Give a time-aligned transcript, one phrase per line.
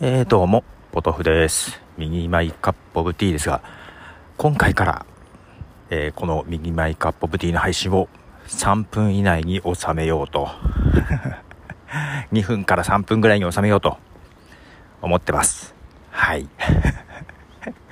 [0.00, 1.80] えー、どうも、ポトフです。
[1.98, 3.62] 右マイカップオブティーですが、
[4.36, 5.06] 今回から、
[5.88, 8.08] えーこの右マイカップオブティーの配信を
[8.48, 10.48] 3分以内に収めようと、
[12.32, 13.96] 2分から3分ぐらいに収めようと
[15.00, 15.76] 思ってます。
[16.10, 16.48] はい。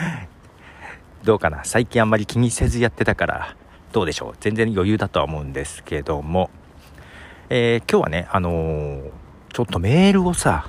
[1.24, 1.64] どうかな？
[1.64, 3.56] 最近あんまり気にせずやってたから、
[3.92, 4.36] どうでしょう？
[4.38, 6.50] 全然余裕だとは思うんですけども、
[7.48, 9.00] えー今日はね、あの
[9.50, 10.66] ちょっとメールをさ、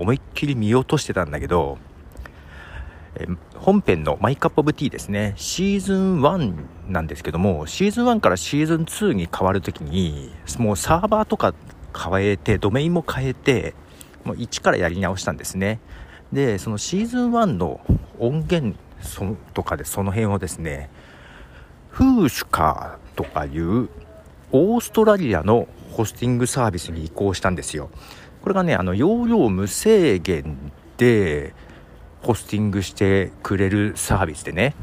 [0.00, 1.78] 思いっきり見落としてたんだけど、
[3.14, 6.54] え本編のマイカップオブティーですね、シーズン1
[6.88, 11.54] なんですけども、シーズン1からシーズン2に変わるときに、もうサーバーとか
[11.94, 13.74] 変えて、ドメインも変えて、
[14.24, 15.80] もう一からやり直したんですね。
[16.32, 17.80] で、そのシーズン1の
[18.18, 20.90] 音源そとかでその辺をですね、
[21.90, 23.88] フーシュカーとかいう
[24.52, 27.90] オーストラリアのホスティングサービスに移行したんですよ。
[28.42, 31.54] これがね、あの、容量無制限で
[32.22, 34.74] ホスティングしてくれるサービスでね。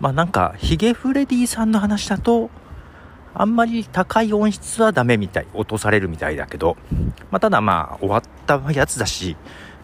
[0.00, 2.50] まあなんか、ヒゲフレディさんの話だと、
[3.34, 6.76] あんまり高い音質はダメみたい、落とされるみたいだけど、
[7.30, 9.36] まあただまあ終わったやつだし、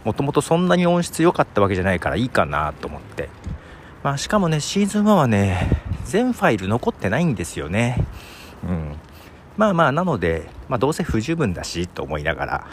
[0.05, 3.29] もともとそんなに音質良かったわけじゃないからいいかなと思って。
[4.03, 8.07] まあしかもね、シーズン1はね、全ファイル残ってないんですよね。
[8.69, 8.97] うん。
[9.57, 12.67] まあまあ、なので、まあどうせ不十分だしと思いながら、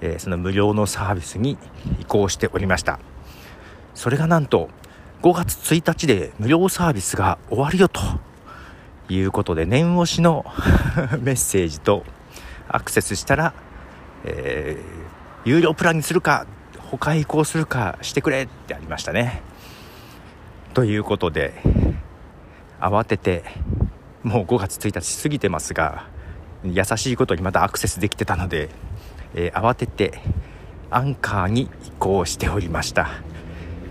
[0.00, 1.58] えーその無料のサービスに
[2.00, 2.98] 移行しておりました。
[3.94, 4.68] それがなんと、
[5.22, 8.00] 5月1日で無料サービスが終わるよと
[9.08, 10.44] いうことで、念押しの
[11.20, 12.04] メッセージと
[12.68, 13.52] アクセスしたら、
[14.24, 15.08] えー
[15.44, 16.46] 有料プランにするか、
[16.90, 19.40] 他移行するかしてくれってありましたね。
[20.74, 21.54] ということで、
[22.80, 23.44] 慌てて、
[24.22, 26.06] もう5月1日過ぎてますが、
[26.64, 28.68] 優しいことにまたアクセスできてたので、
[29.34, 30.20] えー慌てて
[30.90, 33.10] アンカーに移行しておりました。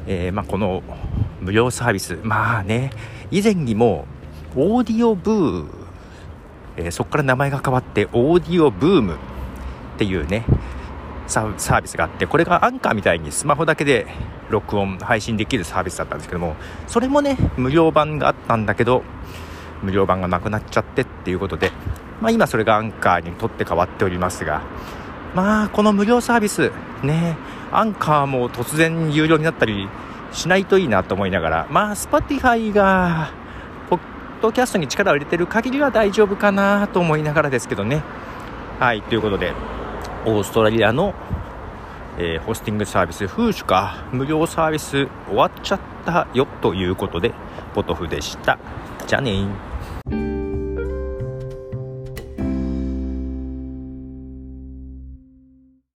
[0.08, 0.83] えーまあ、この
[1.42, 2.92] 無料サービス、まあね、
[3.31, 4.05] 以前にも
[4.55, 5.67] オーディオブー、
[6.77, 9.17] えーそこから名前が変わってオーディオブームっ
[9.98, 10.45] ていうね、
[11.27, 14.08] ササービスがあって、これがアンカーみたいにスマホだけで
[14.49, 16.55] 録音、配信できるサービスだったんですけども、
[16.87, 19.04] それもね、無料版があったんだけど、
[19.83, 21.71] 無料版がなくなっちゃってっていうことで、
[22.21, 24.61] まあ今それがアンカーにとって変わっておりますが、
[25.36, 26.71] まあこの無料サービス、
[27.04, 27.38] ね、
[27.71, 29.87] アンカーも突然有料になったり
[30.32, 33.32] しないといいなと思いながら、まあ Spotify が、
[33.89, 33.99] ポッ
[34.42, 38.04] ドキャストに力を入れてる限りは大丈夫かなと思いながらですけどね。
[38.80, 39.54] はい、ということで、
[40.26, 41.14] オーストラリアの、
[42.17, 47.32] えーホスティングサービス、フーシュか、無料サービス終わっちゃったよということで、
[47.76, 48.58] ポトフでした。
[49.05, 49.67] じゃあね。